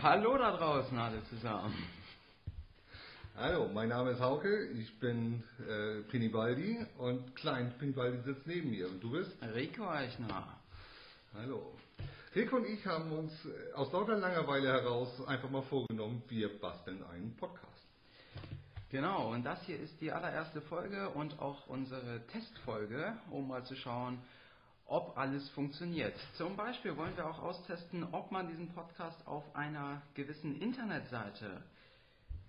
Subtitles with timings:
[0.00, 1.74] Hallo da draußen alle zusammen.
[3.36, 8.88] Hallo, mein Name ist Hauke, ich bin äh, Pinibaldi und Klein Pinibaldi sitzt neben mir
[8.88, 9.32] und du bist?
[9.54, 10.56] Rico Eichner.
[11.34, 11.72] Hallo.
[12.34, 17.02] Rico und ich haben uns äh, aus lauter Langeweile heraus einfach mal vorgenommen, wir basteln
[17.12, 17.88] einen Podcast.
[18.90, 23.74] Genau, und das hier ist die allererste Folge und auch unsere Testfolge, um mal zu
[23.74, 24.18] schauen,
[24.88, 26.14] ob alles funktioniert.
[26.36, 31.62] Zum Beispiel wollen wir auch austesten, ob man diesen Podcast auf einer gewissen Internetseite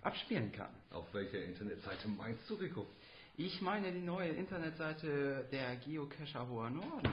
[0.02, 0.70] abspielen kann.
[0.92, 2.88] Auf welcher Internetseite meinst du, Rico?
[3.36, 7.10] Ich meine die neue Internetseite der Geocacher Hoher Norden.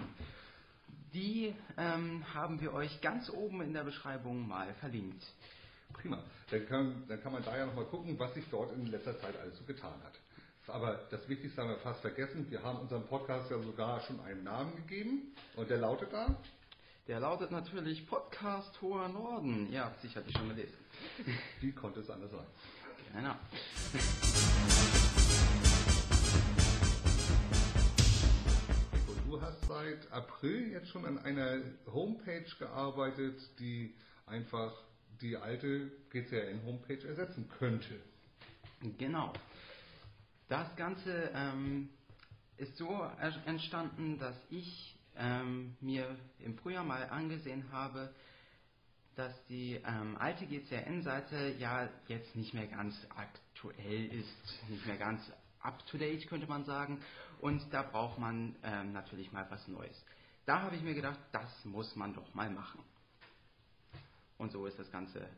[1.12, 5.23] Die ähm, haben wir euch ganz oben in der Beschreibung mal verlinkt.
[5.93, 6.23] Prima.
[6.51, 9.38] Dann kann, dann kann man da ja nochmal gucken, was sich dort in letzter Zeit
[9.41, 10.15] alles so getan hat.
[10.69, 12.51] Aber das Wichtigste haben wir fast vergessen.
[12.51, 15.32] Wir haben unserem Podcast ja sogar schon einen Namen gegeben.
[15.54, 16.35] Und der lautet da?
[17.07, 19.73] Der lautet natürlich Podcast Hoher Norden.
[19.73, 20.76] Ja, sicherlich schon gelesen.
[21.60, 22.46] Wie konnte es anders sein?
[23.15, 23.37] Genau.
[29.07, 31.60] Und du hast seit April jetzt schon an einer
[31.93, 33.95] Homepage gearbeitet, die
[34.26, 34.73] einfach
[35.21, 38.01] die alte GCRN-Homepage ersetzen könnte.
[38.98, 39.32] Genau.
[40.49, 41.89] Das Ganze ähm,
[42.57, 43.02] ist so
[43.47, 48.15] entstanden, dass ich ähm, mir im Frühjahr mal angesehen habe,
[49.16, 55.21] dass die ähm, alte GCRN-Seite ja jetzt nicht mehr ganz aktuell ist, nicht mehr ganz
[55.61, 57.01] up-to-date könnte man sagen.
[57.41, 60.05] Und da braucht man ähm, natürlich mal was Neues.
[60.45, 62.85] Da habe ich mir gedacht, das muss man doch mal machen.
[64.38, 65.28] Und so ist das Ganze,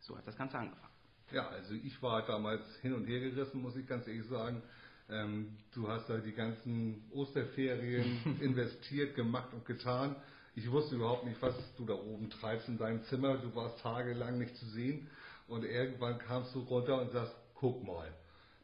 [0.00, 0.95] so hat das Ganze angefangen.
[1.32, 4.62] Ja, also ich war damals hin und her gerissen, muss ich ganz ehrlich sagen.
[5.08, 10.16] Ähm, du hast da die ganzen Osterferien investiert, gemacht und getan.
[10.54, 13.36] Ich wusste überhaupt nicht, was du da oben treibst in deinem Zimmer.
[13.36, 15.08] Du warst tagelang nicht zu sehen.
[15.48, 18.08] Und irgendwann kamst du runter und sagst, guck mal.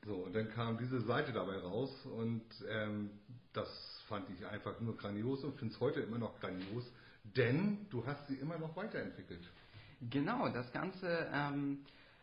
[0.04, 3.10] So, und dann kam diese Seite dabei raus und ähm,
[3.52, 3.68] das
[4.08, 6.90] fand ich einfach nur grandios und finde es heute immer noch grandios,
[7.36, 9.48] denn du hast sie immer noch weiterentwickelt.
[10.10, 11.78] Genau, das Ganze ähm,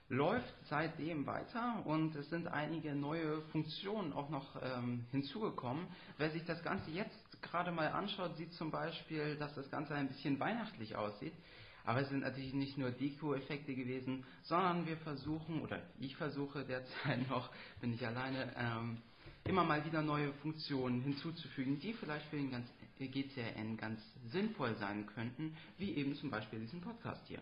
[0.10, 5.86] läuft seitdem weiter und es sind einige neue Funktionen auch noch ähm, hinzugekommen.
[6.18, 10.08] Wer sich das Ganze jetzt gerade mal anschaut, sieht zum Beispiel, dass das Ganze ein
[10.08, 11.34] bisschen weihnachtlich aussieht.
[11.86, 17.30] Aber es sind natürlich nicht nur Deko-Effekte gewesen, sondern wir versuchen, oder ich versuche derzeit
[17.30, 17.50] noch,
[17.80, 18.98] bin ich alleine, ähm,
[19.46, 22.68] immer mal wieder neue Funktionen hinzuzufügen, die vielleicht für den ganz,
[23.00, 27.40] GCRN ganz sinnvoll sein könnten, wie eben zum Beispiel diesen Podcast hier.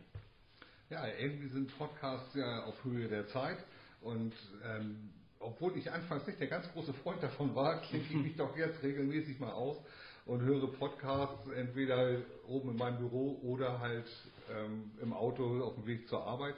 [0.89, 3.57] Ja, irgendwie sind Podcasts ja auf Höhe der Zeit
[3.99, 4.33] und
[4.63, 8.55] ähm, obwohl ich anfangs nicht der ganz große Freund davon war, klicke ich mich doch
[8.55, 9.75] jetzt regelmäßig mal aus
[10.25, 14.07] und höre Podcasts entweder oben in meinem Büro oder halt
[14.49, 16.55] ähm, im Auto auf dem Weg zur Arbeit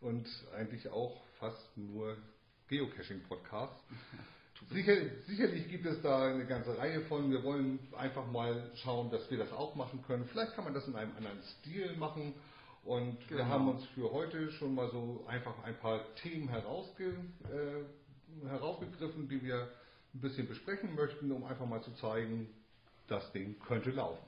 [0.00, 0.26] und
[0.56, 2.16] eigentlich auch fast nur
[2.68, 3.84] Geocaching-Podcasts.
[4.70, 7.30] Sicher, sicherlich gibt es da eine ganze Reihe von.
[7.30, 10.24] Wir wollen einfach mal schauen, dass wir das auch machen können.
[10.32, 12.34] Vielleicht kann man das in einem anderen Stil machen
[12.86, 13.38] und genau.
[13.40, 17.14] wir haben uns für heute schon mal so einfach ein paar Themen herausge,
[17.50, 19.68] äh, herausgegriffen, die wir
[20.14, 22.48] ein bisschen besprechen möchten, um einfach mal zu zeigen,
[23.08, 24.24] das Ding könnte laufen.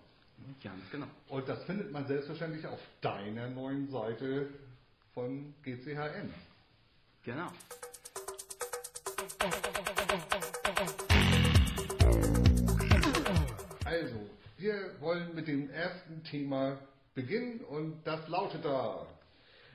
[0.63, 1.07] Ganz genau.
[1.29, 4.49] Und das findet man selbstverständlich auf deiner neuen Seite
[5.15, 6.33] von GCHN.
[7.25, 7.49] Genau.
[13.85, 16.79] Also, wir wollen mit dem ersten Thema
[17.19, 19.05] beginnen und das lautet da.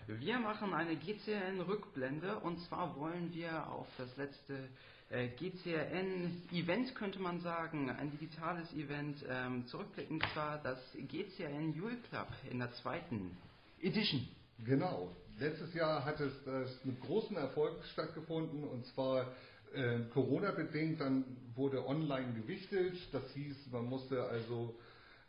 [0.08, 4.70] Wir machen eine GCRN-Rückblende und zwar wollen wir auf das letzte
[5.10, 11.98] äh, GCRN-Event, könnte man sagen, ein digitales Event ähm, zurückblicken, und zwar das GCRN Jule
[12.10, 13.38] Club in der zweiten
[13.82, 14.26] Edition.
[14.66, 15.14] Genau.
[15.38, 19.34] Letztes Jahr hat es das mit großem Erfolg stattgefunden und zwar
[19.74, 21.26] äh, Corona-bedingt, dann
[21.56, 22.96] wurde online gewichtet.
[23.12, 24.76] Das hieß, man musste also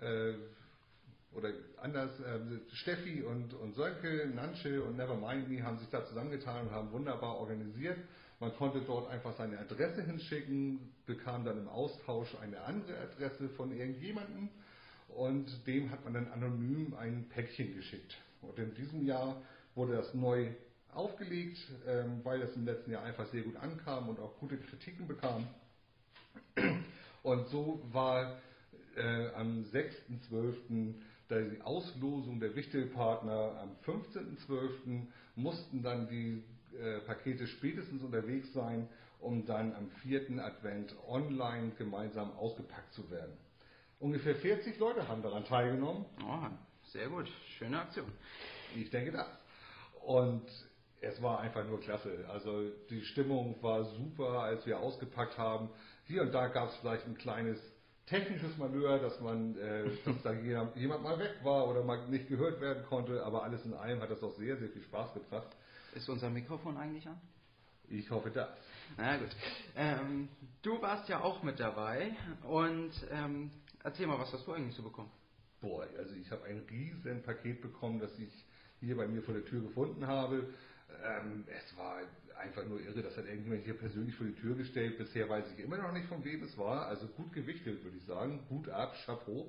[0.01, 0.35] äh,
[1.37, 1.51] oder
[1.81, 2.41] anders, äh,
[2.75, 7.37] Steffi und, und Sönke, Nansche und Nevermind Me haben sich da zusammengetan und haben wunderbar
[7.39, 7.99] organisiert.
[8.41, 13.73] Man konnte dort einfach seine Adresse hinschicken, bekam dann im Austausch eine andere Adresse von
[13.73, 14.49] irgendjemandem
[15.09, 18.17] und dem hat man dann anonym ein Päckchen geschickt.
[18.43, 19.41] Und in diesem Jahr
[19.75, 20.51] wurde das neu
[20.93, 25.07] aufgelegt, ähm, weil es im letzten Jahr einfach sehr gut ankam und auch gute Kritiken
[25.09, 25.47] bekam.
[27.23, 28.37] Und so war
[28.97, 30.95] äh, am 6.12
[31.31, 35.07] die Auslosung der Wichtelpartner am 15.12.
[35.37, 36.43] mussten dann die
[36.79, 38.89] äh, Pakete spätestens unterwegs sein,
[39.21, 43.33] um dann am vierten Advent online gemeinsam ausgepackt zu werden.
[44.01, 46.05] Ungefähr 40 Leute haben daran teilgenommen.
[46.23, 46.47] Oh,
[46.93, 47.29] sehr gut,
[47.59, 48.13] schöne Aktion.
[48.77, 49.29] Ich denke das.
[50.05, 50.45] Und
[51.01, 52.27] es war einfach nur klasse.
[52.29, 55.71] Also die Stimmung war super, als wir ausgepackt haben.
[56.07, 57.59] Hier und da gab es vielleicht ein kleines
[58.07, 62.61] technisches Malheur, dass man, äh, dass da jemand mal weg war oder mal nicht gehört
[62.61, 65.57] werden konnte, aber alles in allem hat das auch sehr, sehr viel Spaß gebracht.
[65.95, 67.21] Ist unser Mikrofon eigentlich an?
[67.89, 68.49] Ich hoffe das.
[68.97, 69.29] Na gut.
[69.77, 70.29] Ähm,
[70.63, 73.51] du warst ja auch mit dabei und ähm,
[73.83, 75.11] erzähl mal, was hast du eigentlich so bekommen?
[75.61, 78.45] Boah, also ich habe ein riesen Paket bekommen, das ich
[78.81, 80.49] hier bei mir vor der Tür gefunden habe.
[81.05, 82.01] Ähm, es war
[82.39, 83.03] einfach nur irre.
[83.03, 84.99] Das hat irgendjemand hier persönlich vor die Tür gestellt.
[84.99, 86.87] Bisher weiß ich immer noch nicht, von wem es war.
[86.87, 88.45] Also gut gewichtet, würde ich sagen.
[88.49, 89.49] Gut ab, Chapeau.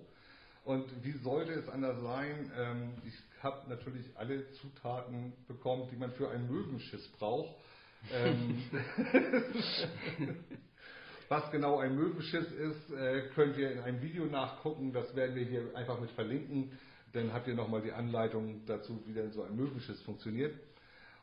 [0.63, 2.51] Und wie sollte es anders sein?
[2.57, 7.55] Ähm, ich habe natürlich alle Zutaten bekommen, die man für einen Möwenschiss braucht.
[8.11, 8.63] Ähm,
[11.29, 14.91] was genau ein Möwenschiss ist, äh, könnt ihr in einem Video nachgucken.
[14.91, 16.71] Das werden wir hier einfach mit verlinken.
[17.13, 20.55] Dann habt ihr nochmal die Anleitung dazu, wie denn so ein Möwenschiss funktioniert.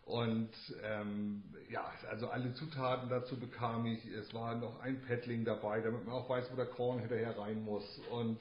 [0.05, 0.51] Und
[0.83, 4.05] ähm, ja, also alle Zutaten dazu bekam ich.
[4.07, 7.63] Es war noch ein Paddling dabei, damit man auch weiß, wo der Korn hinterher rein
[7.65, 8.01] muss.
[8.11, 8.39] Und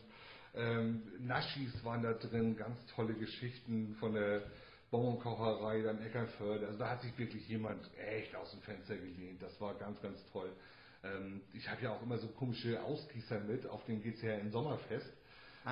[0.55, 4.43] ähm, Naschis waren da drin, ganz tolle Geschichten von der
[4.89, 6.67] Bonbonkocherei, dann Eckernförde.
[6.67, 9.41] Also da hat sich wirklich jemand echt aus dem Fenster gelehnt.
[9.41, 10.51] Das war ganz, ganz toll.
[11.03, 15.13] Ähm, ich habe ja auch immer so komische Ausgießer mit auf dem GCR in Sommerfest.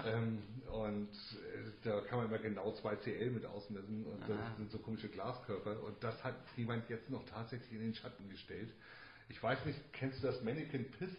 [0.05, 4.55] Ähm, und äh, da kann man immer genau 2 CL mit ausmessen und das Aha.
[4.57, 8.71] sind so komische Glaskörper und das hat jemand jetzt noch tatsächlich in den Schatten gestellt.
[9.29, 11.15] Ich weiß nicht, kennst du das Mannequin Piss?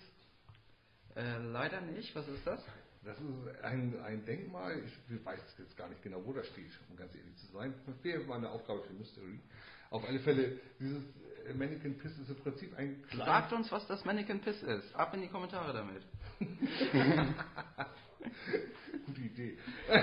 [1.17, 2.14] Äh, leider nicht.
[2.14, 2.64] Was ist das?
[3.02, 6.96] Das ist ein, ein Denkmal, ich weiß jetzt gar nicht genau, wo das steht, um
[6.96, 7.75] ganz ehrlich zu sein.
[7.87, 9.40] Das wäre mal eine Aufgabe für Mystery.
[9.88, 11.02] Auf alle Fälle, dieses
[11.49, 13.02] äh, Mannequin Piss ist im Prinzip ein.
[13.17, 14.94] Sagt uns, was das Mannequin Piss ist.
[14.94, 16.02] Ab in die Kommentare damit.
[19.06, 19.59] Gute Idee.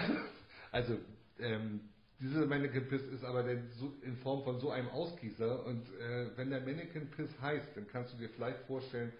[0.69, 0.97] Also,
[1.39, 1.79] ähm,
[2.19, 6.35] dieser Mannequin Piss ist aber dann so in Form von so einem Ausgießer und äh,
[6.35, 9.13] wenn der Mannequin Piss heißt, dann kannst du dir vielleicht vorstellen,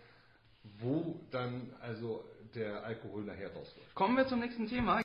[0.80, 3.96] wo dann also der Alkohol nachher rausläuft.
[3.96, 5.02] Kommen wir zum nächsten Thema.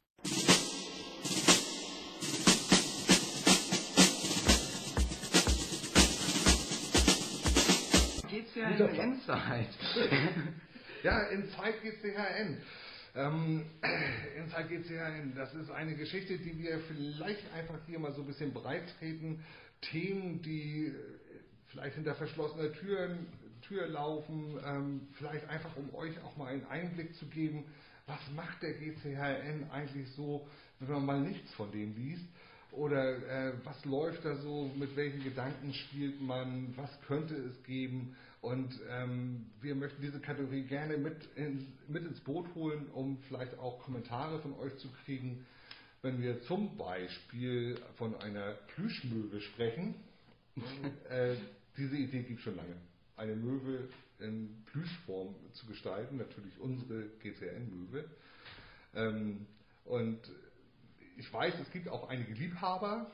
[8.29, 9.13] Geht's ja in.
[9.13, 9.69] Inside.
[11.03, 12.63] Ja, in Zeit GCHN.
[13.15, 13.67] Ähm,
[14.37, 18.27] in Zeit GCHN, das ist eine Geschichte, die wir vielleicht einfach hier mal so ein
[18.27, 19.45] bisschen breit treten.
[19.83, 20.95] Themen, die äh,
[21.69, 23.27] vielleicht hinter verschlossener Türen,
[23.63, 27.65] Tür laufen, ähm, vielleicht einfach um euch auch mal einen Einblick zu geben,
[28.07, 30.47] was macht der GCHN eigentlich so,
[30.81, 32.25] wenn man mal nichts von dem liest.
[32.73, 38.17] Oder äh, was läuft da so, mit welchen Gedanken spielt man, was könnte es geben.
[38.43, 43.57] Und ähm, wir möchten diese Kategorie gerne mit, ins- mit ins Boot holen, um vielleicht
[43.59, 45.47] auch Kommentare von euch zu kriegen,
[46.03, 49.95] wenn wir zum Beispiel von einer Plüschmöwe sprechen.
[51.09, 51.37] äh,
[51.77, 52.75] diese Idee gibt schon lange.
[53.17, 58.05] Eine Möwe in Plüschform zu gestalten, natürlich unsere GCN-Möwe.
[58.97, 59.47] Ähm,
[59.85, 60.19] und
[61.17, 63.09] ich weiß, es gibt auch einige Liebhaber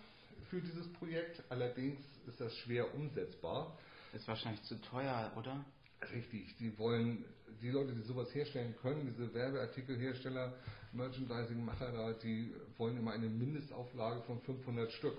[0.48, 3.76] für dieses Projekt, allerdings ist das schwer umsetzbar.
[4.12, 5.64] Ist wahrscheinlich zu teuer, oder?
[6.12, 7.25] Richtig, die wollen,
[7.60, 10.54] die Leute, die sowas herstellen können, diese Werbeartikelhersteller,
[10.92, 15.16] Merchandising-Macher da, die wollen immer eine Mindestauflage von 500 Stück.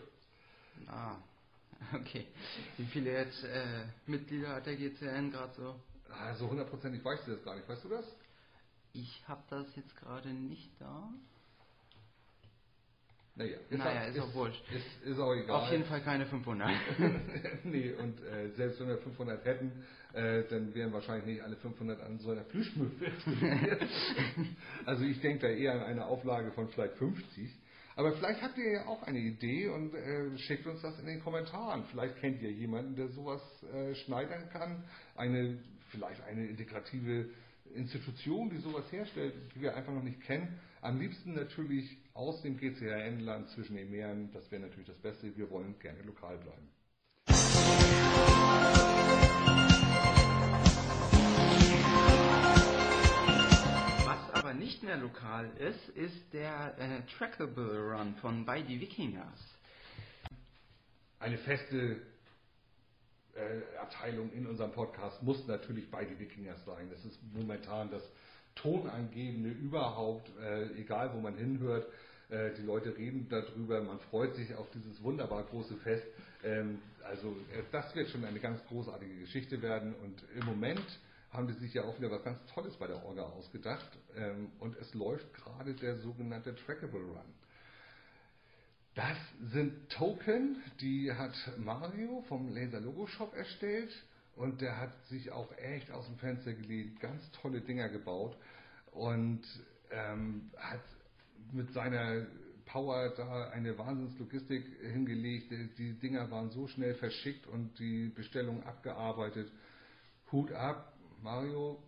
[0.87, 1.17] Ah,
[1.93, 2.27] okay.
[2.77, 5.75] Wie viele jetzt äh, Mitglieder hat der GCN gerade so?
[6.11, 8.05] Also hundertprozentig weißt du das gar nicht, weißt du das?
[8.93, 11.09] Ich habe das jetzt gerade nicht da.
[13.36, 14.62] Naja, Naja, ist auch wurscht.
[14.71, 15.62] Ist, ist auch egal.
[15.62, 16.69] Auf jeden Fall keine 500.
[17.63, 19.71] nee, und äh, selbst wenn wir 500 hätten,
[20.13, 22.91] äh, dann wären wahrscheinlich nicht alle 500 an so einer Plüschmöwe.
[24.86, 27.50] Also ich denke da eher an eine Auflage von vielleicht 50.
[27.95, 31.21] Aber vielleicht habt ihr ja auch eine Idee und äh, schickt uns das in den
[31.21, 31.83] Kommentaren.
[31.91, 33.41] Vielleicht kennt ihr jemanden, der sowas
[33.74, 34.83] äh, schneidern kann.
[35.15, 35.59] Eine,
[35.89, 37.29] vielleicht eine integrative
[37.75, 40.59] Institution, die sowas herstellt, die wir einfach noch nicht kennen.
[40.81, 44.31] Am liebsten natürlich aus dem GCHN-Land zwischen den Meeren.
[44.31, 45.36] Das wäre natürlich das Beste.
[45.36, 46.69] Wir wollen gerne lokal bleiben.
[54.05, 59.57] Was aber nicht mehr lokal ist, ist der äh, Trackable Run von By the Wikingers.
[61.19, 62.01] Eine feste
[63.36, 66.89] äh, Abteilung in unserem Podcast muss natürlich bei die Wikingers sein.
[66.89, 68.09] Das ist momentan das
[68.61, 71.87] Tonangebende überhaupt, äh, egal wo man hinhört.
[72.29, 76.05] Äh, die Leute reden darüber, man freut sich auf dieses wunderbar große Fest.
[76.43, 80.99] Ähm, also äh, das wird schon eine ganz großartige Geschichte werden und im Moment
[81.31, 84.75] haben die sich ja auch wieder was ganz Tolles bei der Orga ausgedacht ähm, und
[84.77, 87.33] es läuft gerade der sogenannte Trackable Run.
[88.95, 89.17] Das
[89.51, 93.91] sind Token, die hat Mario vom Laser Logo Shop erstellt
[94.39, 98.38] und der hat sich auch echt aus dem Fenster gelegt, ganz tolle Dinger gebaut
[98.91, 99.41] und
[99.91, 100.79] ähm, hat
[101.51, 102.25] mit seiner
[102.65, 105.51] Power da eine Wahnsinnslogistik hingelegt.
[105.77, 109.51] Die Dinger waren so schnell verschickt und die Bestellung abgearbeitet.
[110.31, 111.84] Hut ab, Mario,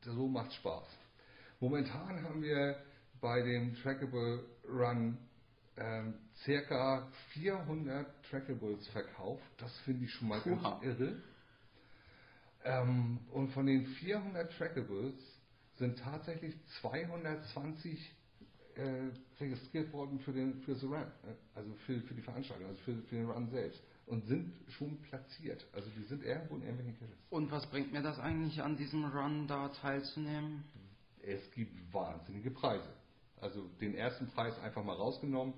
[0.00, 0.88] so macht Spaß.
[1.60, 2.82] Momentan haben wir
[3.20, 5.18] bei dem Trackable Run
[5.76, 6.14] ähm,
[6.44, 9.44] circa 400 Trackables verkauft.
[9.58, 10.80] Das finde ich schon mal Puha.
[10.80, 11.16] ganz irre.
[12.64, 15.14] Ähm, und von den 400 Trackables
[15.76, 18.14] sind tatsächlich 220
[18.74, 18.82] äh,
[19.40, 22.94] registriert worden für den für the Run, äh, also für, für die Veranstaltung, also für,
[23.02, 25.64] für den Run selbst und sind schon platziert.
[25.72, 27.16] Also die sind irgendwo in irgendwelchen Caches.
[27.30, 30.64] Und was bringt mir das eigentlich an diesem Run da teilzunehmen?
[31.22, 32.88] Es gibt wahnsinnige Preise.
[33.40, 35.54] Also den ersten Preis einfach mal rausgenommen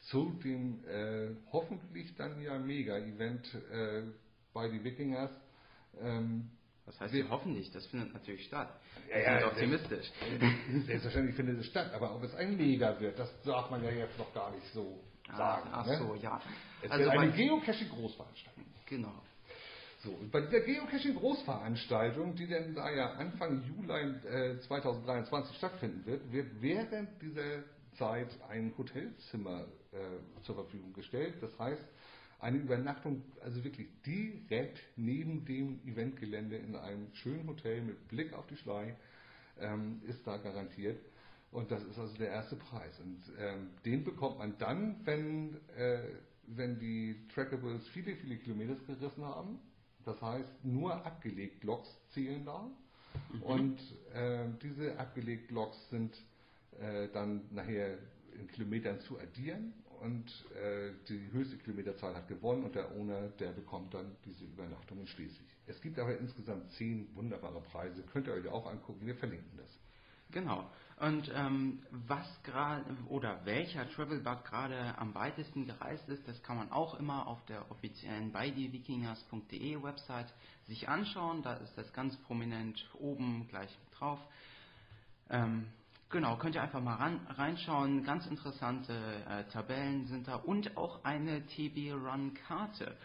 [0.00, 4.02] zu dem äh, hoffentlich dann ja Mega-Event äh,
[4.52, 5.30] bei die Wikingers.
[6.02, 6.50] Ähm,
[6.86, 7.70] was heißt wir, hoffentlich?
[7.72, 8.68] Das findet natürlich statt.
[9.08, 10.12] Wir ja, sind optimistisch.
[10.86, 14.16] Selbstverständlich findet es statt, aber ob es ein Mega wird, das darf man ja jetzt
[14.18, 15.70] noch gar nicht so ah, sagen.
[15.72, 15.98] Ach ne?
[15.98, 16.40] so, ja.
[16.82, 18.64] Es also wird eine Geocaching-Großveranstaltung.
[18.86, 19.22] Genau.
[19.98, 26.46] So, bei dieser Geocaching-Großveranstaltung, die dann da ja Anfang Juli äh, 2023 stattfinden wird, wird
[26.60, 27.64] während dieser
[27.98, 31.34] Zeit ein Hotelzimmer äh, zur Verfügung gestellt.
[31.40, 31.82] Das heißt,
[32.38, 38.46] eine Übernachtung, also wirklich direkt neben dem Eventgelände in einem schönen Hotel mit Blick auf
[38.46, 38.94] die Schlei,
[39.58, 41.00] ähm, ist da garantiert.
[41.50, 43.00] Und das ist also der erste Preis.
[43.00, 46.00] Und ähm, den bekommt man dann, wenn, äh,
[46.46, 49.58] wenn die Trackables viele, viele Kilometer gerissen haben.
[50.04, 52.70] Das heißt, nur abgelegt Loks zählen da.
[53.32, 53.42] Mhm.
[53.42, 53.80] Und
[54.12, 56.14] äh, diese abgelegt Loks sind
[56.80, 57.96] äh, dann nachher
[58.38, 63.52] in Kilometern zu addieren und äh, die höchste Kilometerzahl hat gewonnen und der Owner, der
[63.52, 65.46] bekommt dann diese Übernachtung in Schleswig.
[65.66, 69.78] Es gibt aber insgesamt zehn wunderbare Preise, könnt ihr euch auch angucken, wir verlinken das.
[70.30, 70.68] Genau.
[70.98, 76.72] Und ähm, was gerade oder welcher Travelbug gerade am weitesten gereist ist, das kann man
[76.72, 80.32] auch immer auf der offiziellen beidewikingers.de Website
[80.66, 81.42] sich anschauen.
[81.42, 84.18] Da ist das ganz prominent oben gleich drauf.
[85.28, 85.66] Ähm,
[86.08, 88.04] Genau, könnt ihr einfach mal ran, reinschauen.
[88.04, 88.92] Ganz interessante
[89.28, 92.96] äh, Tabellen sind da und auch eine TB-Run-Karte.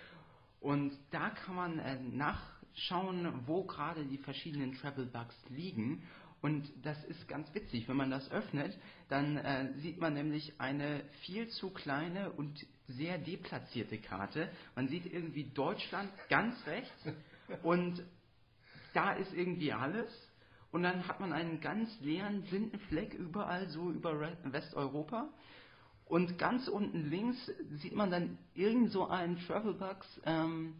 [0.59, 6.03] Und da kann man äh, nachschauen, wo gerade die verschiedenen Travel-Bugs liegen.
[6.43, 8.77] Und das ist ganz witzig, wenn man das öffnet,
[9.09, 14.47] dann äh, sieht man nämlich eine viel zu kleine und sehr deplatzierte Karte.
[14.75, 17.07] Man sieht irgendwie Deutschland ganz rechts
[17.63, 18.03] und
[18.93, 20.07] da ist irgendwie alles
[20.71, 25.29] und dann hat man einen ganz leeren, blinden Fleck überall, so über Westeuropa.
[26.05, 30.75] Und ganz unten links sieht man dann irgend so einen Travelbug, ähm,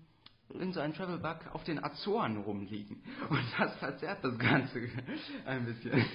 [0.50, 3.02] irgend so einen Travelbug auf den Azoren rumliegen.
[3.30, 4.82] Und das verzerrt das Ganze
[5.46, 6.06] ein bisschen.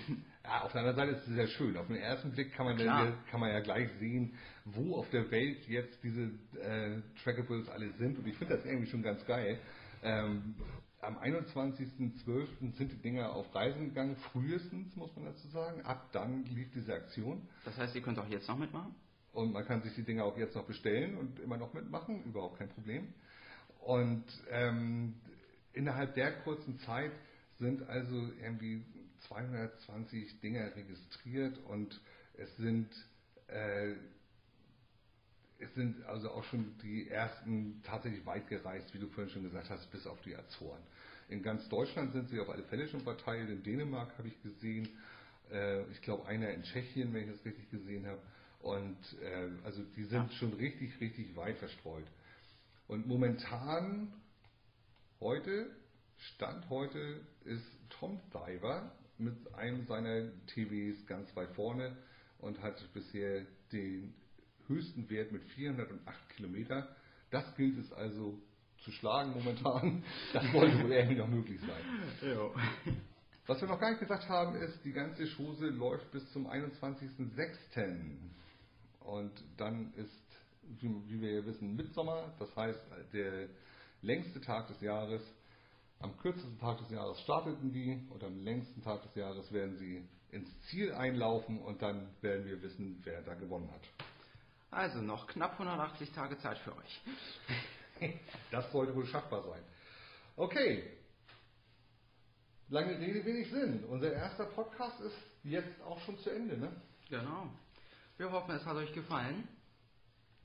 [0.44, 1.76] Ja, auf der anderen Seite ist es sehr schön.
[1.76, 5.30] Auf den ersten Blick kann man, dann, kann man ja gleich sehen, wo auf der
[5.30, 6.30] Welt jetzt diese
[6.60, 8.18] äh, Trackables alle sind.
[8.18, 9.58] Und ich finde das irgendwie schon ganz geil.
[10.02, 10.54] Ähm,
[11.00, 12.72] am 21.12.
[12.76, 15.82] sind die Dinger auf Reisen gegangen, frühestens, muss man dazu sagen.
[15.82, 17.46] Ab dann lief diese Aktion.
[17.64, 18.94] Das heißt, ihr könnt auch jetzt noch mitmachen?
[19.32, 22.58] Und man kann sich die Dinger auch jetzt noch bestellen und immer noch mitmachen, überhaupt
[22.58, 23.12] kein Problem.
[23.80, 25.14] Und ähm,
[25.74, 27.12] innerhalb der kurzen Zeit
[27.58, 28.82] sind also irgendwie
[29.28, 32.00] 220 Dinger registriert und
[32.38, 32.88] es sind
[33.48, 33.94] äh,
[35.58, 39.70] es sind also auch schon die ersten tatsächlich weit gereist, wie du vorhin schon gesagt
[39.70, 40.80] hast, bis auf die Azoren.
[41.28, 43.48] In ganz Deutschland sind sie auf alle Fälle schon verteilt.
[43.48, 44.88] In Dänemark habe ich gesehen,
[45.50, 48.20] äh, ich glaube einer in Tschechien, wenn ich das richtig gesehen habe.
[48.60, 52.06] Und äh, also die sind schon richtig, richtig weit verstreut.
[52.86, 54.12] Und momentan,
[55.20, 55.70] heute,
[56.18, 61.96] Stand heute, ist Tom Diver mit einem seiner TVs ganz weit vorne
[62.38, 64.14] und hat bisher den
[64.68, 66.88] höchsten Wert mit 408 Kilometer.
[67.30, 68.38] Das gilt es also
[68.84, 70.04] zu schlagen momentan.
[70.32, 72.30] Das sollte wohl irgendwie noch möglich sein.
[72.30, 72.50] Ja.
[73.46, 78.16] Was wir noch gar nicht gesagt haben, ist, die ganze Chose läuft bis zum 21.06.
[79.00, 80.10] Und dann ist,
[80.80, 82.34] wie wir ja wissen, Mitsommer.
[82.38, 82.80] Das heißt,
[83.12, 83.48] der
[84.02, 85.22] längste Tag des Jahres.
[86.00, 90.06] Am kürzesten Tag des Jahres starteten die und am längsten Tag des Jahres werden sie
[90.30, 94.05] ins Ziel einlaufen und dann werden wir wissen, wer da gewonnen hat.
[94.76, 97.02] Also noch knapp 180 Tage Zeit für euch.
[98.50, 99.62] Das sollte wohl schaffbar sein.
[100.36, 100.84] Okay.
[102.68, 103.84] Lange Rede, wenig Sinn.
[103.84, 106.70] Unser erster Podcast ist jetzt auch schon zu Ende, ne?
[107.08, 107.48] Genau.
[108.18, 109.48] Wir hoffen, es hat euch gefallen.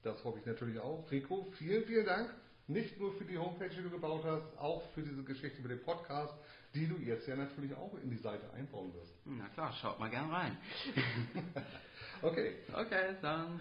[0.02, 1.12] Das hoffe ich natürlich auch.
[1.12, 2.34] Rico, vielen, vielen Dank.
[2.68, 5.84] Nicht nur für die Homepage, die du gebaut hast, auch für diese Geschichte mit dem
[5.84, 6.34] Podcast,
[6.74, 9.14] die du jetzt ja natürlich auch in die Seite einbauen wirst.
[9.26, 10.58] Na klar, schaut mal gern rein.
[12.22, 12.56] okay.
[12.74, 13.60] Okay, dann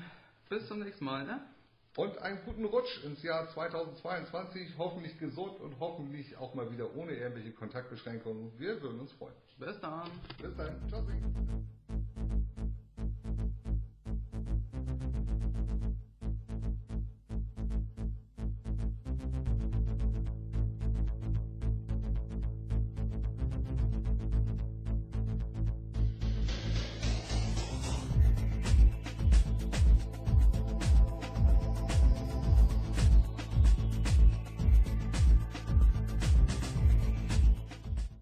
[0.50, 1.40] bis zum nächsten Mal, ne?
[1.96, 4.74] Und einen guten Rutsch ins Jahr 2022.
[4.78, 8.52] Hoffentlich gesund und hoffentlich auch mal wieder ohne irgendwelche Kontaktbeschränkungen.
[8.58, 9.34] Wir würden uns freuen.
[9.58, 10.10] Bis dann.
[10.40, 10.80] Bis dann.
[10.88, 11.79] Tschüssi.